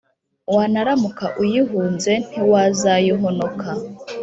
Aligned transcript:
wanaramuka 0.55 1.25
uyihunze, 1.41 2.11
ntiwazayihonoka 2.29 3.69